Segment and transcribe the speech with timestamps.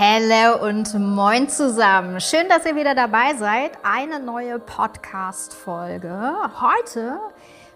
[0.00, 2.20] Hello und moin zusammen.
[2.20, 3.72] Schön, dass ihr wieder dabei seid.
[3.82, 6.36] Eine neue Podcast-Folge.
[6.60, 7.18] Heute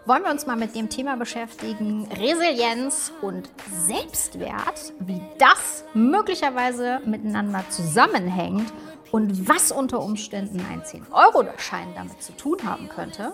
[0.06, 7.64] wollen wir uns mal mit dem Thema beschäftigen, Resilienz und Selbstwert, wie das möglicherweise miteinander
[7.70, 8.72] zusammenhängt
[9.10, 13.32] und was unter Umständen ein 10-Euro-Schein damit zu tun haben könnte.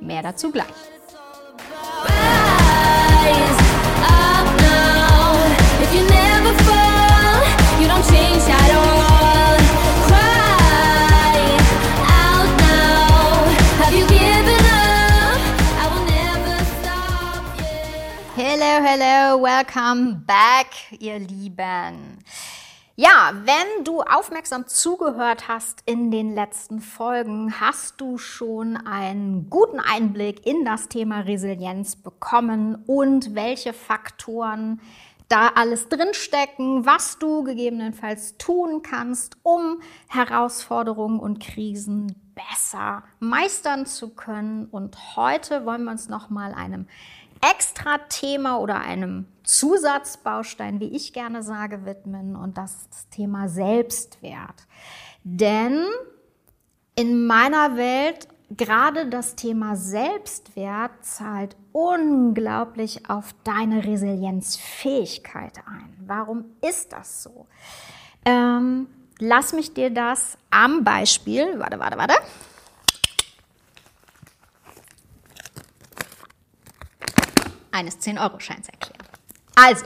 [0.00, 0.68] Mehr dazu gleich.
[19.58, 22.18] Welcome back, ihr Lieben.
[22.96, 29.78] Ja, wenn du aufmerksam zugehört hast in den letzten Folgen, hast du schon einen guten
[29.78, 34.80] Einblick in das Thema Resilienz bekommen und welche Faktoren
[35.28, 44.14] da alles drinstecken, was du gegebenenfalls tun kannst, um Herausforderungen und Krisen besser meistern zu
[44.14, 44.66] können.
[44.66, 46.86] Und heute wollen wir uns noch mal einem
[47.42, 54.66] Extra-Thema oder einem Zusatzbaustein, wie ich gerne sage, widmen und das ist das Thema Selbstwert.
[55.24, 55.84] Denn
[56.94, 65.94] in meiner Welt gerade das Thema Selbstwert zahlt unglaublich auf deine Resilienzfähigkeit ein.
[66.06, 67.46] Warum ist das so?
[68.24, 68.86] Ähm,
[69.18, 72.14] lass mich dir das am Beispiel, warte, warte, warte,
[77.72, 79.06] eines 10-Euro-Scheins erklären.
[79.54, 79.84] Also,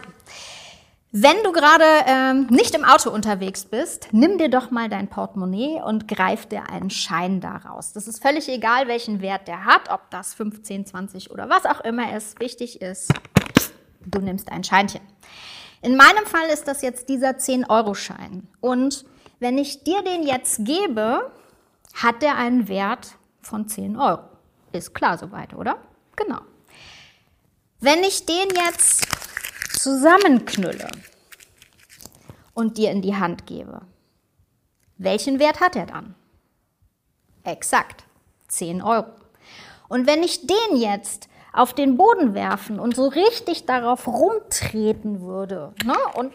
[1.12, 5.80] wenn du gerade ähm, nicht im Auto unterwegs bist, nimm dir doch mal dein Portemonnaie
[5.82, 7.92] und greif dir einen Schein daraus.
[7.92, 11.80] Das ist völlig egal, welchen Wert der hat, ob das 15, 20 oder was auch
[11.80, 12.38] immer ist.
[12.38, 13.10] Wichtig ist,
[14.04, 15.00] du nimmst ein Scheinchen.
[15.80, 18.48] In meinem Fall ist das jetzt dieser 10-Euro-Schein.
[18.60, 19.06] Und
[19.38, 21.30] wenn ich dir den jetzt gebe,
[21.94, 24.24] hat der einen Wert von 10 Euro.
[24.72, 25.78] Ist klar soweit, oder?
[26.16, 26.40] Genau.
[27.80, 29.06] Wenn ich den jetzt
[29.78, 30.88] zusammenknülle
[32.54, 33.82] und dir in die Hand gebe,
[34.96, 36.14] welchen Wert hat er dann?
[37.44, 38.04] Exakt,
[38.48, 39.12] 10 Euro.
[39.88, 45.74] Und wenn ich den jetzt auf den Boden werfen und so richtig darauf rumtreten würde,
[45.84, 46.32] ne, und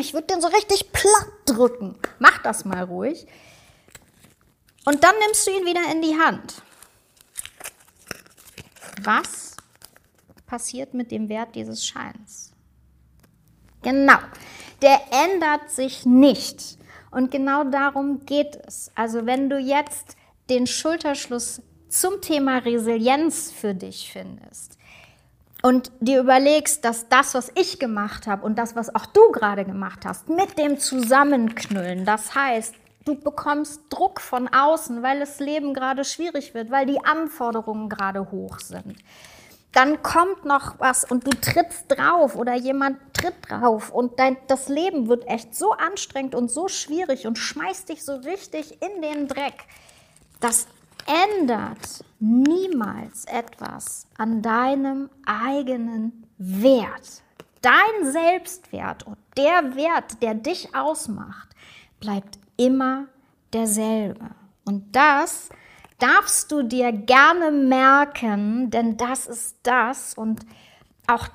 [0.00, 3.26] ich würde den so richtig platt drücken, mach das mal ruhig,
[4.84, 6.62] und dann nimmst du ihn wieder in die Hand.
[9.02, 9.55] Was
[10.46, 12.52] passiert mit dem Wert dieses Scheins?
[13.82, 14.18] Genau,
[14.82, 16.78] der ändert sich nicht.
[17.10, 18.90] Und genau darum geht es.
[18.94, 20.16] Also wenn du jetzt
[20.50, 24.76] den Schulterschluss zum Thema Resilienz für dich findest
[25.62, 29.64] und dir überlegst, dass das, was ich gemacht habe und das, was auch du gerade
[29.64, 32.74] gemacht hast, mit dem Zusammenknüllen, das heißt,
[33.04, 38.30] du bekommst Druck von außen, weil das Leben gerade schwierig wird, weil die Anforderungen gerade
[38.30, 38.96] hoch sind
[39.76, 44.70] dann kommt noch was und du trittst drauf oder jemand tritt drauf und dein, das
[44.70, 49.28] Leben wird echt so anstrengend und so schwierig und schmeißt dich so richtig in den
[49.28, 49.66] Dreck.
[50.40, 50.66] Das
[51.06, 57.22] ändert niemals etwas an deinem eigenen Wert.
[57.60, 61.50] Dein Selbstwert und der Wert, der dich ausmacht,
[62.00, 63.08] bleibt immer
[63.52, 64.30] derselbe.
[64.64, 65.50] Und das
[65.98, 70.40] darfst du dir gerne merken, denn das ist das und
[71.06, 71.28] auch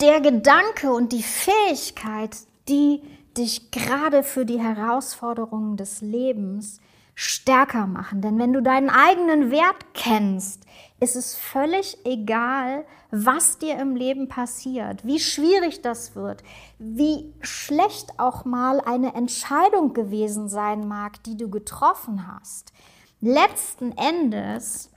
[0.00, 2.36] der Gedanke und die Fähigkeit,
[2.68, 3.02] die
[3.36, 6.80] dich gerade für die Herausforderungen des Lebens
[7.14, 8.22] stärker machen.
[8.22, 10.64] Denn wenn du deinen eigenen Wert kennst,
[11.00, 16.42] ist es völlig egal, was dir im Leben passiert, wie schwierig das wird,
[16.78, 22.72] wie schlecht auch mal eine Entscheidung gewesen sein mag, die du getroffen hast
[23.20, 24.90] letzten Endes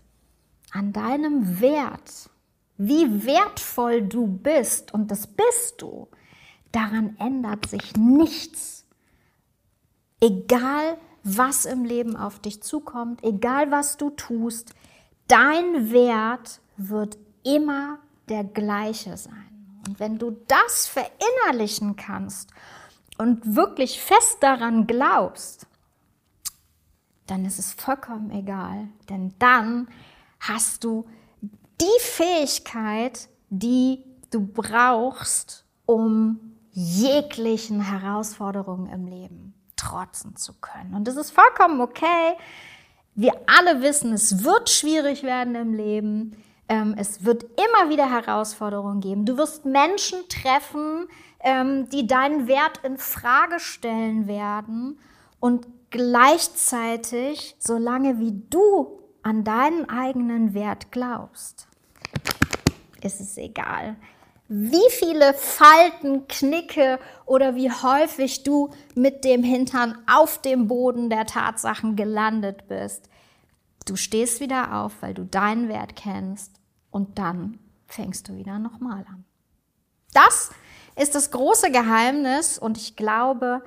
[0.72, 2.30] an deinem Wert,
[2.78, 6.08] wie wertvoll du bist, und das bist du,
[6.72, 8.86] daran ändert sich nichts.
[10.20, 14.74] Egal, was im Leben auf dich zukommt, egal, was du tust,
[15.28, 18.00] dein Wert wird immer
[18.30, 19.82] der gleiche sein.
[19.88, 22.52] Und wenn du das verinnerlichen kannst
[23.18, 25.68] und wirklich fest daran glaubst,
[27.28, 29.88] dann ist es vollkommen egal, denn dann
[30.40, 31.06] hast du
[31.80, 36.40] die Fähigkeit, die du brauchst, um
[36.72, 40.94] jeglichen Herausforderungen im Leben trotzen zu können.
[40.94, 42.36] Und das ist vollkommen okay.
[43.16, 46.36] Wir alle wissen, es wird schwierig werden im Leben.
[46.68, 49.26] Ähm, es wird immer wieder Herausforderungen geben.
[49.26, 51.08] Du wirst Menschen treffen,
[51.42, 54.98] ähm, die deinen Wert in Frage stellen werden.
[55.40, 61.68] Und gleichzeitig, solange wie du an deinen eigenen Wert glaubst,
[63.02, 63.96] ist es egal,
[64.50, 71.26] wie viele Falten, Knicke oder wie häufig du mit dem Hintern auf dem Boden der
[71.26, 73.10] Tatsachen gelandet bist.
[73.86, 76.60] Du stehst wieder auf, weil du deinen Wert kennst
[76.92, 79.24] und dann fängst du wieder nochmal an.
[80.14, 80.52] Das
[80.96, 83.64] ist das große Geheimnis und ich glaube,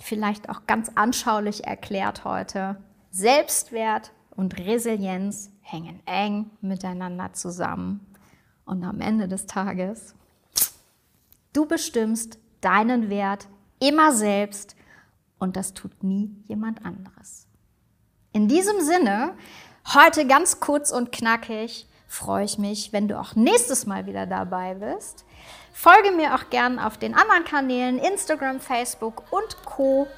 [0.00, 8.06] vielleicht auch ganz anschaulich erklärt heute, Selbstwert und Resilienz hängen eng miteinander zusammen.
[8.64, 10.14] Und am Ende des Tages
[11.58, 13.48] Du bestimmst deinen Wert
[13.80, 14.76] immer selbst
[15.40, 17.48] und das tut nie jemand anderes.
[18.32, 19.34] In diesem Sinne,
[19.92, 24.74] heute ganz kurz und knackig, freue ich mich, wenn du auch nächstes Mal wieder dabei
[24.74, 25.24] bist.
[25.72, 30.08] Folge mir auch gern auf den anderen Kanälen Instagram, Facebook und Co.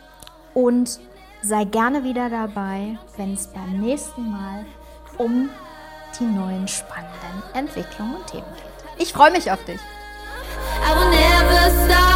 [0.54, 0.98] Und
[1.42, 4.64] sei gerne wieder dabei, wenn es beim nächsten Mal
[5.18, 5.50] um
[6.18, 9.02] die neuen spannenden Entwicklungen und Themen geht.
[9.06, 9.80] Ich freue mich auf dich.
[10.82, 12.10] I will never stop.